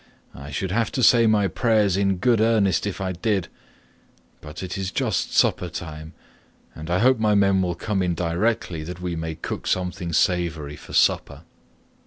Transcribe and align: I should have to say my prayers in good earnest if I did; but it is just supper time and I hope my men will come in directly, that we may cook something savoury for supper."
I 0.33 0.49
should 0.49 0.71
have 0.71 0.91
to 0.93 1.03
say 1.03 1.27
my 1.27 1.47
prayers 1.47 1.95
in 1.95 2.17
good 2.17 2.41
earnest 2.41 2.87
if 2.87 2.99
I 2.99 3.11
did; 3.11 3.49
but 4.41 4.63
it 4.63 4.75
is 4.75 4.89
just 4.89 5.35
supper 5.37 5.69
time 5.69 6.13
and 6.73 6.89
I 6.89 6.97
hope 6.97 7.19
my 7.19 7.35
men 7.35 7.61
will 7.61 7.75
come 7.75 8.01
in 8.01 8.15
directly, 8.15 8.81
that 8.81 8.99
we 8.99 9.15
may 9.15 9.35
cook 9.35 9.67
something 9.67 10.11
savoury 10.11 10.75
for 10.75 10.93
supper." 10.93 11.43